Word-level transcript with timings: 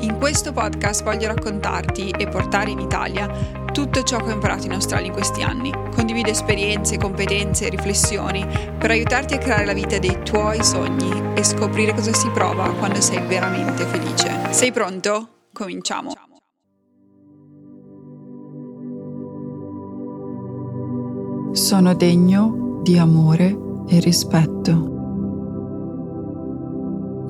In 0.00 0.18
questo 0.18 0.52
podcast 0.52 1.02
voglio 1.02 1.28
raccontarti 1.28 2.10
e 2.10 2.28
portare 2.28 2.70
in 2.70 2.80
Italia 2.80 3.28
tutto 3.72 4.02
ciò 4.02 4.18
che 4.18 4.30
ho 4.30 4.34
imparato 4.34 4.66
in 4.66 4.72
Australia 4.72 5.06
in 5.06 5.12
questi 5.12 5.42
anni. 5.42 5.72
Condivido 5.94 6.28
esperienze, 6.28 6.98
competenze 6.98 7.66
e 7.66 7.70
riflessioni 7.70 8.46
per 8.78 8.90
aiutarti 8.90 9.34
a 9.34 9.38
creare 9.38 9.64
la 9.64 9.72
vita 9.72 9.98
dei 9.98 10.22
tuoi 10.22 10.62
sogni 10.62 11.34
e 11.34 11.42
scoprire 11.42 11.94
cosa 11.94 12.12
si 12.12 12.28
prova 12.28 12.70
quando 12.74 13.00
sei 13.00 13.20
veramente 13.26 13.84
felice. 13.86 14.52
Sei 14.52 14.70
pronto? 14.70 15.28
Cominciamo. 15.52 16.12
Sono 21.52 21.94
degno 21.94 22.80
di 22.82 22.98
amore 22.98 23.56
e 23.88 23.98
rispetto. 24.00 24.92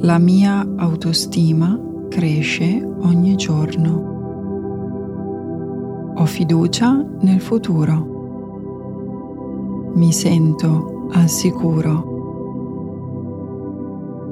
La 0.01 0.19
mia 0.19 0.67
autostima 0.77 1.95
cresce 2.09 2.83
ogni 3.01 3.37
giorno. 3.37 4.15
Ho 6.17 6.25
fiducia 6.25 7.05
nel 7.21 7.41
futuro. 7.41 8.15
Mi 9.95 10.13
sento 10.13 11.09
al 11.13 11.29
sicuro. 11.29 12.15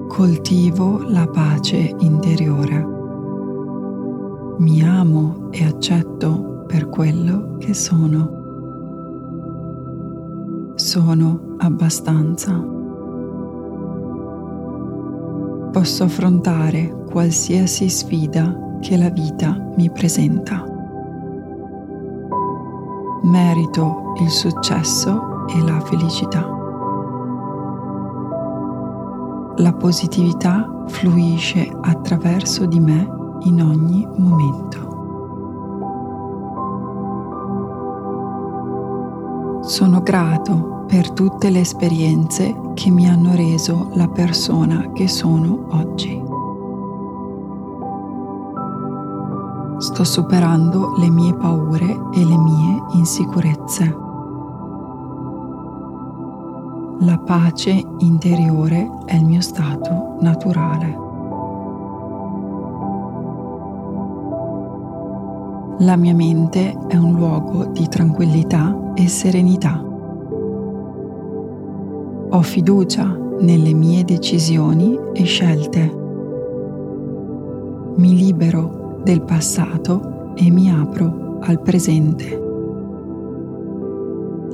Coltivo 0.09 1.03
la 1.09 1.27
pace 1.27 1.95
interiore. 1.99 2.93
Mi 4.59 4.83
amo 4.83 5.49
e 5.51 5.65
accetto 5.65 6.65
per 6.67 6.89
quello 6.89 7.57
che 7.59 7.75
sono. 7.75 8.43
Sono 10.75 11.55
abbastanza. 11.59 12.53
Posso 15.73 16.05
affrontare 16.05 17.04
qualsiasi 17.15 17.89
sfida 17.89 18.79
che 18.81 18.97
la 18.97 19.09
vita 19.09 19.57
mi 19.77 19.89
presenta 19.89 20.67
merito 23.23 24.15
il 24.21 24.29
successo 24.29 25.47
e 25.47 25.61
la 25.63 25.79
felicità. 25.79 26.45
La 29.59 29.73
positività 29.75 30.85
fluisce 30.89 31.73
attraverso 31.83 32.67
di 32.67 32.81
me 32.81 33.09
in 33.43 33.63
ogni 33.63 34.05
momento. 34.17 34.83
Sono 39.63 40.03
grato 40.03 40.85
per 40.89 41.13
tutte 41.13 41.49
le 41.51 41.61
esperienze 41.61 42.73
che 42.75 42.91
mi 42.91 43.09
hanno 43.09 43.37
reso 43.37 43.91
la 43.95 44.09
persona 44.09 44.91
che 44.93 45.07
sono 45.07 45.67
oggi. 45.71 46.24
Sto 49.95 50.03
superando 50.03 50.97
le 50.99 51.09
mie 51.09 51.33
paure 51.35 51.87
e 51.87 52.25
le 52.25 52.37
mie 52.37 52.83
insicurezze. 52.95 53.97
La 56.99 57.17
pace 57.19 57.81
interiore 57.99 58.91
è 59.05 59.15
il 59.15 59.25
mio 59.25 59.41
stato 59.41 60.17
naturale. 60.19 60.99
La 65.79 65.95
mia 65.95 66.15
mente 66.15 66.77
è 66.89 66.97
un 66.97 67.15
luogo 67.15 67.67
di 67.67 67.87
tranquillità 67.87 68.77
e 68.95 69.07
serenità. 69.07 69.81
Ho 72.31 72.43
fiducia 72.43 73.17
nelle 73.39 73.73
mie 73.73 74.03
decisioni 74.03 74.99
e 75.13 75.23
scelte. 75.23 76.03
Mi 77.95 78.17
libero 78.17 78.83
del 79.05 79.23
passato 79.23 80.33
e 80.35 80.51
mi 80.51 80.71
apro 80.71 81.39
al 81.41 81.61
presente. 81.61 82.43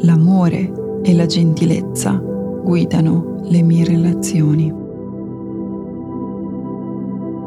L'amore 0.02 1.00
e 1.02 1.14
la 1.14 1.26
gentilezza 1.26 2.20
guidano 2.62 3.38
le 3.44 3.62
mie 3.62 3.84
relazioni. 3.84 4.74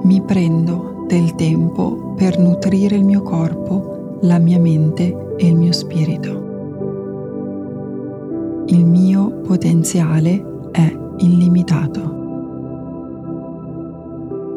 Mi 0.04 0.22
prendo 0.22 1.06
del 1.08 1.36
tempo 1.36 2.14
per 2.16 2.40
nutrire 2.40 2.96
il 2.96 3.04
mio 3.04 3.22
corpo, 3.22 4.18
la 4.22 4.40
mia 4.40 4.60
mente 4.60 5.36
e 5.38 5.48
il 5.48 5.56
mio 5.56 5.72
spirito. 5.72 6.52
Il 8.68 8.86
mio 8.86 9.42
potenziale 9.42 10.70
è 10.72 10.98
illimitato. 11.18 12.23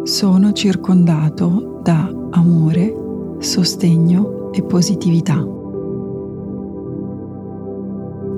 Sono 0.06 0.52
circondato 0.52 1.80
da 1.82 2.08
amore, 2.30 2.94
sostegno 3.38 4.52
e 4.52 4.62
positività. 4.62 5.44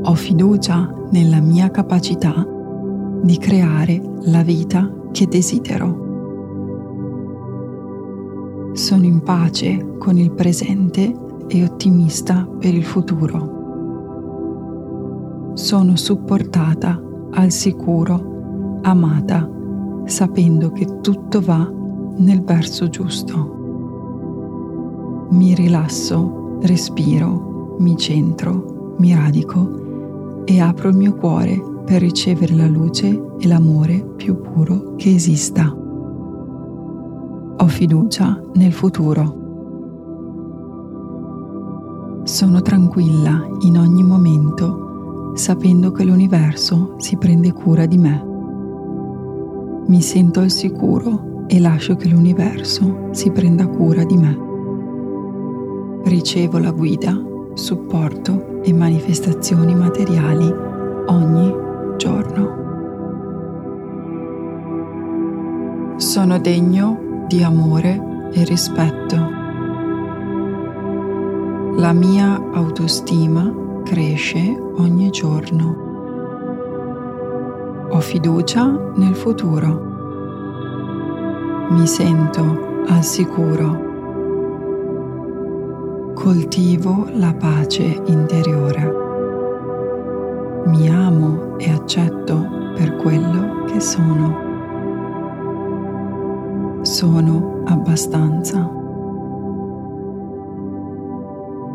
Ho 0.03 0.15
fiducia 0.15 0.91
nella 1.11 1.41
mia 1.41 1.71
capacità 1.71 2.43
di 3.21 3.37
creare 3.37 4.01
la 4.23 4.43
vita 4.43 4.91
che 5.13 5.27
desidero. 5.27 6.07
Sono 8.73 9.05
in 9.05 9.21
pace 9.23 9.99
con 9.99 10.17
il 10.17 10.31
presente 10.31 11.15
e 11.49 11.65
ottimista 11.65 12.49
per 12.59 12.73
il 12.73 12.85
futuro. 12.85 13.57
Sono 15.53 15.97
supportata 15.97 16.99
al 17.33 17.51
sicuro, 17.51 18.79
amata, 18.81 19.57
sapendo 20.09 20.71
che 20.73 21.01
tutto 21.01 21.41
va 21.41 21.71
nel 22.17 22.43
verso 22.43 22.89
giusto 22.89 23.57
mi 25.31 25.55
rilasso, 25.55 26.59
respiro, 26.63 27.77
mi 27.81 27.97
centro, 27.97 28.95
mi 28.99 29.15
radico 29.15 30.45
e 30.45 30.61
apro 30.61 30.89
il 30.89 30.97
mio 30.97 31.15
cuore 31.15 31.63
per 31.85 32.01
ricevere 32.01 32.55
la 32.55 32.67
luce 32.67 33.09
e 33.39 33.47
l'amore 33.47 34.03
più 34.17 34.41
puro 34.41 34.95
che 34.97 35.15
esista. 35.15 35.75
Ho 37.61 37.67
fiducia 37.67 38.41
nel 38.55 38.73
futuro. 38.73 39.37
Sono 42.25 42.63
tranquilla 42.63 43.47
in 43.61 43.79
ogni 43.79 44.03
momento 44.03 45.33
sapendo 45.35 45.93
che 45.93 46.05
l'universo 46.05 46.95
si 46.99 47.17
prende 47.17 47.53
cura 47.53 47.87
di 47.87 47.99
me. 47.99 48.28
Mi 49.89 50.01
sento 50.01 50.41
al 50.41 50.51
sicuro 50.51 51.45
e 51.49 51.61
lascio 51.61 51.97
che 51.97 52.09
l'universo 52.09 53.09
si 53.11 53.31
prenda 53.31 53.67
cura 53.67 54.05
di 54.05 54.17
me 54.17 54.47
ricevo 56.09 56.59
la 56.59 56.71
guida, 56.71 57.21
supporto 57.55 58.63
e 58.63 58.73
manifestazioni 58.73 59.75
materiali 59.75 60.51
ogni 61.07 61.55
giorno. 61.97 62.67
Sono 65.97 66.39
degno 66.39 67.25
di 67.29 67.43
amore 67.43 68.31
e 68.33 68.45
rispetto. 68.45 69.17
La 71.77 71.93
mia 71.93 72.51
autostima 72.53 73.83
cresce 73.85 74.39
ogni 74.77 75.11
giorno. 75.11 75.88
Ho 77.99 78.01
fiducia 78.01 78.65
nel 78.95 79.17
futuro. 79.17 79.67
Mi 81.71 81.85
sento 81.85 82.85
al 82.87 83.03
sicuro 83.03 83.87
coltivo 86.15 87.09
la 87.11 87.35
pace 87.35 88.01
interiore. 88.07 88.95
Mi 90.67 90.89
amo 90.89 91.59
e 91.59 91.73
accetto 91.73 92.73
per 92.77 92.95
quello 92.99 93.65
che 93.65 93.81
sono. 93.81 94.37
Sono 96.83 97.63
abbastanza. 97.65 98.61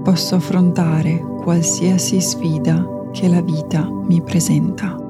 Posso 0.04 0.36
affrontare 0.36 1.22
qualsiasi 1.42 2.22
sfida 2.22 3.10
che 3.12 3.28
la 3.28 3.42
vita 3.42 3.86
mi 4.08 4.22
presenta 4.22 5.03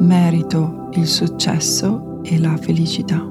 merito 0.00 0.88
il 0.92 1.06
successo 1.06 2.20
e 2.22 2.38
la 2.38 2.56
felicità. 2.56 3.26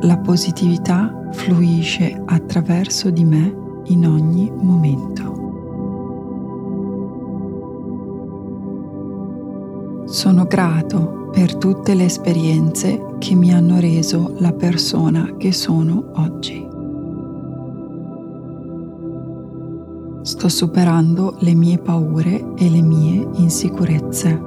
La 0.00 0.18
positività 0.18 1.28
fluisce 1.32 2.22
attraverso 2.24 3.10
di 3.10 3.24
me 3.24 3.54
in 3.84 4.06
ogni 4.06 4.50
momento. 4.54 5.44
Sono 10.06 10.44
grato 10.44 11.28
per 11.32 11.56
tutte 11.56 11.94
le 11.94 12.04
esperienze 12.04 13.14
che 13.18 13.34
mi 13.34 13.52
hanno 13.52 13.80
reso 13.80 14.34
la 14.38 14.52
persona 14.52 15.34
che 15.36 15.52
sono 15.52 16.12
oggi. 16.14 16.65
Sto 20.46 20.66
superando 20.66 21.34
le 21.40 21.54
mie 21.54 21.76
paure 21.76 22.54
e 22.54 22.70
le 22.70 22.80
mie 22.80 23.26
insicurezze. 23.32 24.40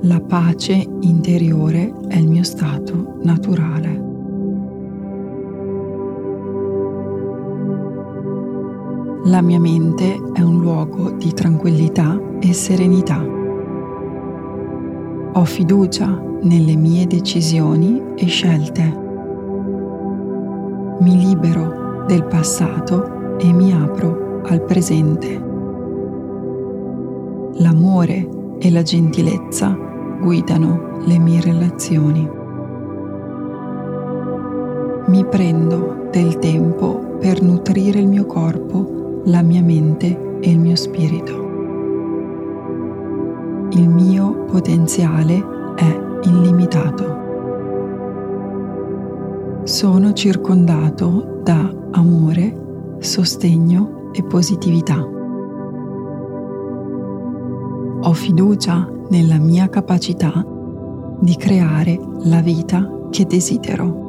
La 0.00 0.20
pace 0.26 0.88
interiore 1.00 1.92
è 2.08 2.16
il 2.16 2.26
mio 2.26 2.42
stato 2.44 3.18
naturale. 3.22 4.02
La 9.24 9.42
mia 9.42 9.60
mente 9.60 10.18
è 10.32 10.40
un 10.40 10.60
luogo 10.60 11.10
di 11.10 11.30
tranquillità 11.34 12.18
e 12.40 12.54
serenità. 12.54 13.22
Ho 15.34 15.44
fiducia 15.44 16.08
nelle 16.40 16.74
mie 16.74 17.06
decisioni 17.06 18.02
e 18.14 18.24
scelte. 18.24 19.02
Mi 21.00 21.18
libero 21.18 21.83
del 22.06 22.24
passato 22.24 23.36
e 23.38 23.52
mi 23.52 23.72
apro 23.72 24.40
al 24.44 24.62
presente. 24.62 25.52
L'amore 27.56 28.28
e 28.58 28.70
la 28.70 28.82
gentilezza 28.82 29.76
guidano 30.20 30.98
le 31.04 31.18
mie 31.18 31.40
relazioni. 31.40 32.28
Mi 35.06 35.24
prendo 35.26 36.08
del 36.10 36.38
tempo 36.38 37.16
per 37.18 37.42
nutrire 37.42 37.98
il 38.00 38.08
mio 38.08 38.26
corpo 38.26 39.22
la 39.24 39.42
mia 39.42 39.62
mente 39.62 40.38
e 40.40 40.50
il 40.50 40.58
mio 40.58 40.76
spirito. 40.76 41.42
Il 43.70 43.88
mio 43.88 44.44
potenziale 44.44 45.42
è 45.74 46.00
illimitato. 46.24 47.22
Sono 49.64 50.12
circondato 50.12 51.40
da 51.42 51.82
amore, 51.94 52.96
sostegno 53.00 54.10
e 54.12 54.22
positività. 54.22 55.00
Ho 58.00 58.12
fiducia 58.12 58.88
nella 59.08 59.38
mia 59.38 59.68
capacità 59.68 60.46
di 61.20 61.36
creare 61.36 61.98
la 62.24 62.40
vita 62.40 63.08
che 63.10 63.24
desidero 63.24 64.04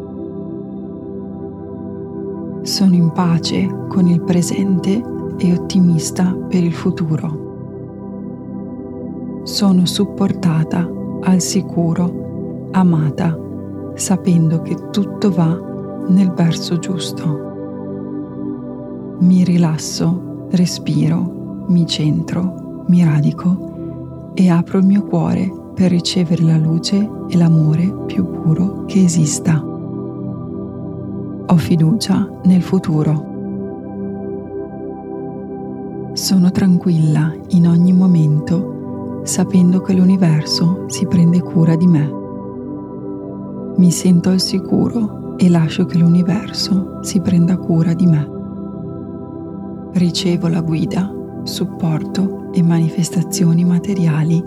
sono 2.65 2.95
in 2.95 3.11
pace 3.11 3.85
con 3.87 4.07
il 4.07 4.21
presente 4.23 4.99
e 5.37 5.53
ottimista 5.53 6.33
per 6.33 6.63
il 6.63 6.73
futuro. 6.73 7.43
Sono 9.43 9.85
supportata 9.85 10.89
al 11.21 11.41
sicuro, 11.41 12.69
amata, 12.71 13.39
sapendo 13.93 14.63
che 14.63 14.89
tutto 14.89 15.29
va 15.29 15.61
nel 16.07 16.31
verso 16.31 16.79
giusto. 16.79 17.54
Mi 19.25 19.43
rilasso, 19.43 20.47
respiro, 20.51 21.65
mi 21.69 21.87
centro, 21.87 22.83
mi 22.89 23.03
radico 23.03 24.31
e 24.35 24.49
apro 24.51 24.77
il 24.77 24.85
mio 24.85 25.01
cuore 25.01 25.51
per 25.73 25.89
ricevere 25.89 26.43
la 26.43 26.57
luce 26.57 27.09
e 27.27 27.35
l'amore 27.35 27.91
più 28.05 28.23
puro 28.29 28.85
che 28.85 29.03
esista. 29.03 29.59
Ho 31.47 31.57
fiducia 31.57 32.39
nel 32.43 32.61
futuro. 32.61 33.33
Sono 36.13 36.51
tranquilla 36.51 37.33
in 37.47 37.67
ogni 37.67 37.93
momento 37.93 39.21
sapendo 39.23 39.81
che 39.81 39.93
l'universo 39.93 40.83
si 40.85 41.07
prende 41.07 41.41
cura 41.41 41.75
di 41.75 41.87
me. 41.87 42.13
Mi 43.77 43.89
sento 43.89 44.29
al 44.29 44.39
sicuro 44.39 45.35
e 45.35 45.49
lascio 45.49 45.87
che 45.87 45.97
l'universo 45.97 46.99
si 47.01 47.19
prenda 47.21 47.57
cura 47.57 47.95
di 47.95 48.05
me. 48.05 48.34
Ricevo 49.95 50.49
la 50.49 50.59
guida, 50.59 51.09
supporto 51.43 52.51
e 52.51 52.61
manifestazioni 52.61 53.63
materiali 53.63 54.43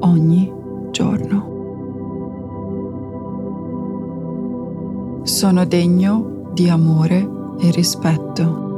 ogni 0.00 0.52
giorno. 0.90 1.48
Sono 5.22 5.64
degno 5.64 6.50
di 6.52 6.68
amore 6.68 7.26
e 7.60 7.70
rispetto. 7.70 8.68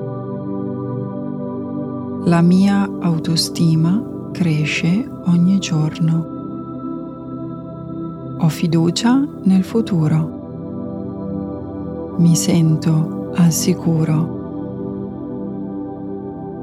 La 2.26 2.40
mia 2.40 2.88
autostima 3.00 4.28
cresce 4.30 5.04
ogni 5.26 5.58
giorno. 5.58 6.26
Ho 8.38 8.48
fiducia 8.48 9.26
nel 9.42 9.64
futuro. 9.64 12.14
Mi 12.18 12.36
sento 12.36 13.32
al 13.34 13.50
sicuro. 13.50 14.41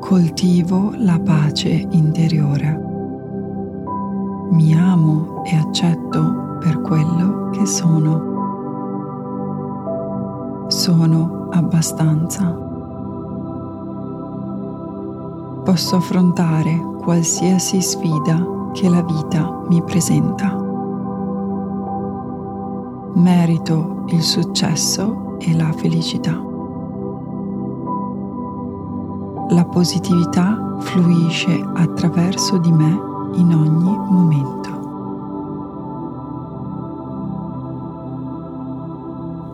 Coltivo 0.09 0.91
la 0.95 1.19
pace 1.19 1.69
interiore. 1.69 2.81
Mi 4.49 4.73
amo 4.73 5.43
e 5.45 5.55
accetto 5.55 6.57
per 6.59 6.81
quello 6.81 7.51
che 7.51 7.63
sono 7.67 8.25
sono 10.67 11.49
abbastanza. 11.51 12.43
Posso 15.63 15.97
affrontare 15.97 16.75
qualsiasi 17.03 17.79
sfida 17.79 18.71
che 18.73 18.89
la 18.89 19.03
vita 19.03 19.61
mi 19.69 19.79
presenta. 19.83 20.57
Merito 23.13 24.05
il 24.07 24.23
successo 24.23 25.37
e 25.37 25.55
la 25.55 25.71
felicità. 25.73 26.48
La 29.51 29.65
positività 29.65 30.77
fluisce 30.79 31.59
attraverso 31.73 32.57
di 32.59 32.71
me 32.71 32.99
in 33.33 33.51
ogni 33.51 33.97
momento. 34.09 34.69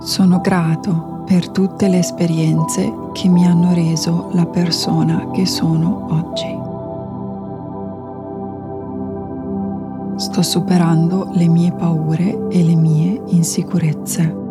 Sono 0.02 0.42
grato 0.42 1.24
per 1.26 1.48
tutte 1.50 1.88
le 1.88 2.00
esperienze 2.00 2.94
che 3.14 3.30
mi 3.30 3.48
hanno 3.48 3.74
reso 3.74 4.28
la 4.34 4.46
persona 4.46 5.32
che 5.32 5.46
sono 5.46 6.08
oggi. 6.10 6.60
Sto 10.18 10.42
superando 10.42 11.30
le 11.32 11.48
mie 11.48 11.72
paure 11.72 12.48
e 12.50 12.64
le 12.64 12.76
mie 12.76 13.22
insicurezze. 13.28 14.45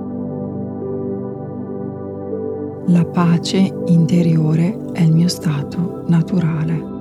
La 2.89 3.07
pace 3.07 3.73
interiore 3.87 4.79
è 4.93 5.01
il 5.01 5.15
mio 5.15 5.29
stato 5.29 6.03
naturale. 6.07 6.93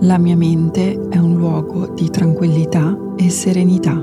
La 0.00 0.18
mia 0.18 0.36
mente 0.36 1.08
è 1.08 1.16
un 1.16 1.34
luogo 1.34 1.86
di 1.94 2.10
tranquillità 2.10 2.94
e 3.16 3.30
serenità. 3.30 3.94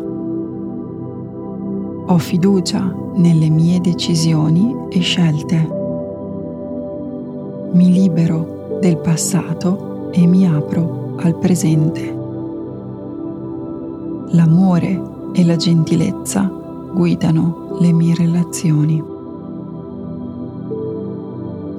Ho 2.07 2.17
fiducia 2.17 2.91
nelle 3.17 3.49
mie 3.49 3.79
decisioni 3.79 4.75
e 4.89 4.99
scelte. 4.99 5.69
Mi 7.73 7.91
libero 7.91 8.79
del 8.81 8.97
passato 8.97 10.09
e 10.11 10.25
mi 10.25 10.47
apro 10.47 11.17
al 11.17 11.37
presente. 11.37 12.21
L'amore 14.29 15.11
e 15.33 15.45
la 15.45 15.55
gentilezza 15.55 16.61
guidano 16.93 17.77
le 17.79 17.91
mie 17.91 18.13
relazioni. 18.13 19.03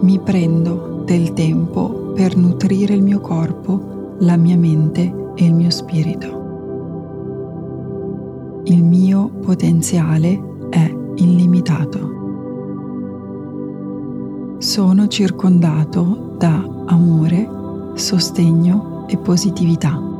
Mi 0.00 0.18
prendo 0.18 1.02
del 1.06 1.32
tempo 1.32 2.12
per 2.14 2.36
nutrire 2.36 2.94
il 2.94 3.02
mio 3.02 3.20
corpo 3.20 4.16
la 4.18 4.36
mia 4.36 4.56
mente 4.56 5.32
e 5.34 5.44
il 5.44 5.54
mio 5.54 5.70
spirito. 5.70 6.42
Il 8.64 8.82
mio 8.82 9.28
potenziale 9.40 10.40
è 10.70 10.94
illimitato. 11.16 12.12
Sono 14.58 15.06
circondato 15.08 16.34
da 16.38 16.66
amore, 16.86 17.48
sostegno 17.94 19.04
e 19.06 19.16
positività. 19.18 20.13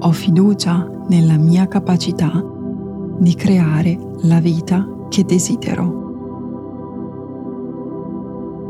Ho 0.00 0.12
fiducia 0.12 0.88
nella 1.08 1.36
mia 1.36 1.66
capacità 1.66 2.44
di 3.18 3.34
creare 3.34 3.98
la 4.22 4.40
vita 4.40 4.86
che 5.08 5.24
desidero 5.24 5.98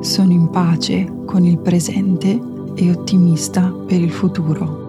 sono 0.00 0.32
in 0.32 0.48
pace 0.48 1.24
con 1.24 1.44
il 1.44 1.58
presente 1.58 2.40
e 2.74 2.90
ottimista 2.90 3.70
per 3.86 4.00
il 4.00 4.12
futuro. 4.12 4.86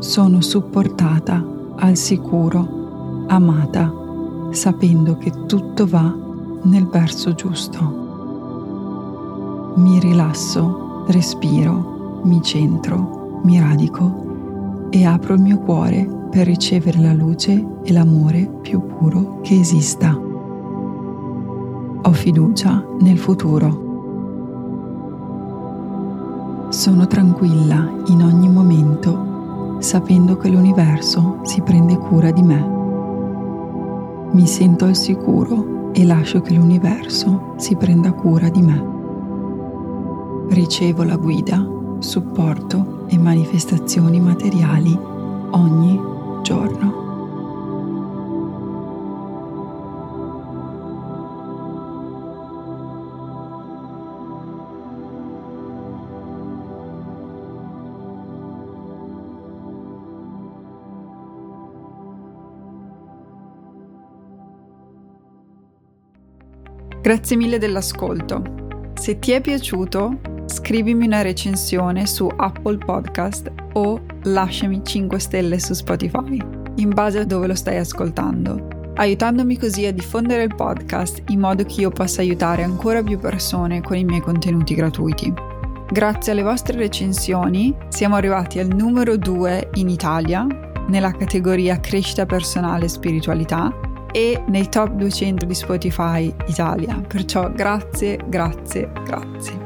Sono 0.00 0.42
supportata 0.42 1.42
al 1.76 1.96
sicuro, 1.96 3.24
amata, 3.26 3.90
sapendo 4.50 5.16
che 5.16 5.32
tutto 5.46 5.86
va 5.86 6.14
nel 6.64 6.86
verso 6.86 7.34
giusto. 7.34 8.04
Mi 9.76 9.98
rilasso, 9.98 11.04
respiro, 11.06 12.20
mi 12.24 12.42
centro, 12.42 13.40
mi 13.44 13.58
radico 13.58 14.25
e 14.90 15.04
apro 15.04 15.34
il 15.34 15.40
mio 15.40 15.58
cuore 15.58 16.08
per 16.30 16.46
ricevere 16.46 17.00
la 17.00 17.12
luce 17.12 17.64
e 17.82 17.92
l'amore 17.92 18.48
più 18.60 18.84
puro 18.84 19.40
che 19.40 19.58
esista. 19.58 20.18
Ho 22.02 22.12
fiducia 22.12 22.84
nel 23.00 23.18
futuro. 23.18 23.84
Sono 26.68 27.06
tranquilla 27.06 27.90
in 28.06 28.22
ogni 28.22 28.48
momento, 28.48 29.78
sapendo 29.78 30.36
che 30.36 30.48
l'universo 30.48 31.38
si 31.42 31.60
prende 31.62 31.96
cura 31.96 32.30
di 32.30 32.42
me. 32.42 32.74
Mi 34.32 34.46
sento 34.46 34.84
al 34.84 34.96
sicuro 34.96 35.90
e 35.92 36.04
lascio 36.04 36.40
che 36.42 36.54
l'universo 36.54 37.54
si 37.56 37.76
prenda 37.76 38.12
cura 38.12 38.48
di 38.48 38.62
me. 38.62 38.94
Ricevo 40.48 41.02
la 41.02 41.16
guida, 41.16 41.66
supporto 41.98 42.95
e 43.08 43.18
manifestazioni 43.18 44.20
materiali 44.20 44.98
ogni 45.50 46.00
giorno. 46.42 47.04
Grazie 67.06 67.36
mille 67.36 67.58
dell'ascolto. 67.58 68.42
Se 68.94 69.20
ti 69.20 69.30
è 69.30 69.40
piaciuto, 69.40 70.35
scrivimi 70.46 71.06
una 71.06 71.22
recensione 71.22 72.06
su 72.06 72.28
Apple 72.36 72.78
Podcast 72.78 73.52
o 73.74 74.00
lasciami 74.22 74.82
5 74.84 75.18
stelle 75.18 75.58
su 75.58 75.74
Spotify, 75.74 76.40
in 76.76 76.90
base 76.90 77.20
a 77.20 77.24
dove 77.24 77.46
lo 77.46 77.54
stai 77.54 77.78
ascoltando, 77.78 78.92
aiutandomi 78.94 79.58
così 79.58 79.86
a 79.86 79.92
diffondere 79.92 80.44
il 80.44 80.54
podcast 80.54 81.22
in 81.28 81.40
modo 81.40 81.64
che 81.64 81.80
io 81.80 81.90
possa 81.90 82.20
aiutare 82.20 82.62
ancora 82.62 83.02
più 83.02 83.18
persone 83.18 83.80
con 83.82 83.96
i 83.96 84.04
miei 84.04 84.20
contenuti 84.20 84.74
gratuiti. 84.74 85.32
Grazie 85.88 86.32
alle 86.32 86.42
vostre 86.42 86.76
recensioni 86.76 87.74
siamo 87.88 88.16
arrivati 88.16 88.58
al 88.58 88.68
numero 88.68 89.16
2 89.16 89.70
in 89.74 89.88
Italia 89.88 90.46
nella 90.88 91.12
categoria 91.12 91.80
crescita 91.80 92.26
personale 92.26 92.86
e 92.86 92.88
spiritualità 92.88 93.72
e 94.12 94.42
nei 94.48 94.68
top 94.68 94.92
200 94.92 95.44
di 95.44 95.54
Spotify 95.54 96.32
Italia. 96.46 97.00
Perciò 97.06 97.50
grazie, 97.50 98.18
grazie, 98.26 98.90
grazie. 99.04 99.65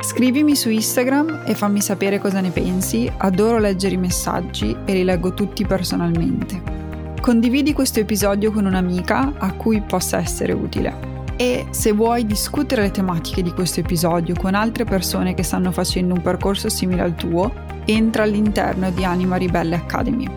Scrivimi 0.00 0.54
su 0.54 0.68
Instagram 0.68 1.42
e 1.46 1.54
fammi 1.54 1.80
sapere 1.80 2.18
cosa 2.18 2.40
ne 2.40 2.50
pensi, 2.50 3.10
adoro 3.16 3.58
leggere 3.58 3.94
i 3.94 3.98
messaggi 3.98 4.76
e 4.84 4.92
li 4.92 5.04
leggo 5.04 5.34
tutti 5.34 5.64
personalmente. 5.64 6.74
Condividi 7.20 7.72
questo 7.72 7.98
episodio 8.00 8.52
con 8.52 8.66
un'amica 8.66 9.32
a 9.38 9.52
cui 9.54 9.80
possa 9.80 10.18
essere 10.18 10.52
utile. 10.52 11.14
E 11.36 11.66
se 11.70 11.92
vuoi 11.92 12.24
discutere 12.24 12.82
le 12.82 12.90
tematiche 12.90 13.42
di 13.42 13.52
questo 13.52 13.80
episodio 13.80 14.34
con 14.34 14.54
altre 14.54 14.84
persone 14.84 15.34
che 15.34 15.42
stanno 15.42 15.72
facendo 15.72 16.14
un 16.14 16.22
percorso 16.22 16.68
simile 16.68 17.02
al 17.02 17.14
tuo, 17.14 17.52
entra 17.84 18.22
all'interno 18.22 18.90
di 18.90 19.04
Anima 19.04 19.36
Ribelle 19.36 19.74
Academy. 19.74 20.28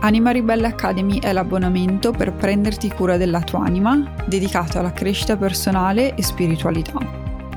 Anima 0.00 0.30
Ribelle 0.30 0.66
Academy 0.66 1.20
è 1.20 1.32
l'abbonamento 1.32 2.12
per 2.12 2.32
prenderti 2.32 2.88
cura 2.88 3.16
della 3.16 3.40
tua 3.42 3.64
anima, 3.64 4.14
dedicato 4.26 4.78
alla 4.78 4.92
crescita 4.92 5.36
personale 5.36 6.14
e 6.14 6.22
spiritualità. 6.22 7.21